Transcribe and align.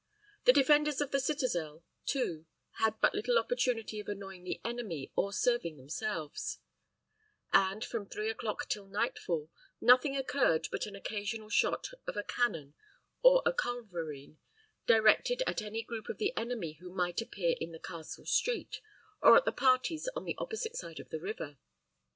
The 0.45 0.53
defenders 0.53 0.99
of 0.99 1.11
the 1.11 1.19
citadel, 1.19 1.83
too, 2.07 2.47
had 2.79 2.99
but 3.01 3.13
little 3.13 3.37
opportunity 3.37 3.99
of 3.99 4.07
annoying 4.07 4.43
the 4.43 4.59
enemy 4.65 5.11
or 5.15 5.31
serving 5.31 5.77
themselves; 5.77 6.57
and, 7.53 7.85
from 7.85 8.07
three 8.07 8.27
o'clock 8.27 8.67
till 8.67 8.87
nightfall, 8.87 9.51
nothing 9.79 10.17
occurred 10.17 10.67
but 10.71 10.87
an 10.87 10.95
occasional 10.95 11.49
shot 11.49 11.89
of 12.07 12.17
a 12.17 12.23
cannon 12.23 12.73
or 13.21 13.43
a 13.45 13.53
culverine, 13.53 14.39
directed 14.87 15.43
at 15.45 15.61
any 15.61 15.83
group 15.83 16.09
of 16.09 16.17
the 16.17 16.35
enemy 16.35 16.79
who 16.81 16.89
might 16.89 17.21
appear 17.21 17.53
in 17.61 17.71
the 17.71 17.77
castle 17.77 18.25
street, 18.25 18.81
or 19.21 19.37
at 19.37 19.45
the 19.45 19.51
parties 19.51 20.09
on 20.15 20.25
the 20.25 20.33
opposite 20.39 20.75
side 20.75 20.99
of 20.99 21.09
the 21.09 21.19
river. 21.19 21.59